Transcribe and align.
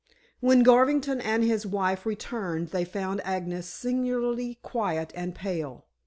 When 0.39 0.63
Garvington 0.63 1.21
and 1.21 1.43
his 1.43 1.63
wife 1.67 2.07
returned 2.07 2.69
they 2.69 2.85
found 2.85 3.21
Agnes 3.23 3.67
singularly 3.67 4.57
quiet 4.63 5.11
and 5.13 5.35
pale. 5.35 5.85